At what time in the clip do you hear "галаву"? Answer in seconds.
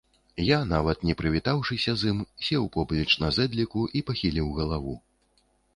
4.59-5.01